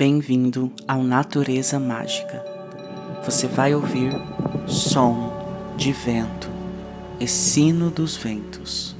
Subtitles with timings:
[0.00, 2.42] Bem-vindo ao Natureza Mágica.
[3.22, 4.10] Você vai ouvir
[4.66, 5.30] som
[5.76, 6.48] de vento
[7.20, 8.96] e sino dos ventos.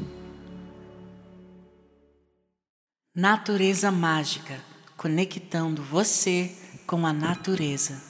[3.16, 4.60] Natureza Mágica
[4.94, 6.54] conectando você
[6.86, 8.09] com a natureza.